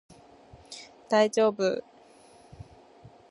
[1.07, 1.83] 大丈夫